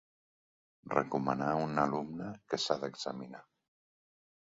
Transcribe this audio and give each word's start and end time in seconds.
Recomanar 0.93 1.51
un 1.67 1.83
alumne 1.83 2.33
que 2.49 2.61
s'ha 2.67 2.81
d'examinar. 2.85 3.47